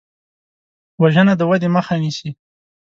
وژنه 1.01 1.33
د 1.37 1.41
ودې 1.49 1.69
مخه 1.75 1.95
نیسي 2.01 2.29